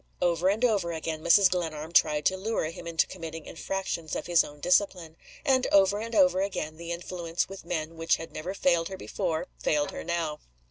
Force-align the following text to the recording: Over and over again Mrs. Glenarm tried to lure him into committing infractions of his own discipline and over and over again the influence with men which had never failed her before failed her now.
Over 0.19 0.49
and 0.49 0.65
over 0.65 0.91
again 0.91 1.21
Mrs. 1.23 1.51
Glenarm 1.51 1.91
tried 1.91 2.25
to 2.25 2.35
lure 2.35 2.71
him 2.71 2.87
into 2.87 3.05
committing 3.05 3.45
infractions 3.45 4.15
of 4.15 4.25
his 4.25 4.43
own 4.43 4.59
discipline 4.59 5.15
and 5.45 5.67
over 5.67 5.99
and 5.99 6.15
over 6.15 6.41
again 6.41 6.77
the 6.77 6.91
influence 6.91 7.47
with 7.47 7.65
men 7.65 7.97
which 7.97 8.15
had 8.15 8.33
never 8.33 8.55
failed 8.55 8.87
her 8.89 8.97
before 8.97 9.45
failed 9.61 9.91
her 9.91 10.03
now. 10.03 10.39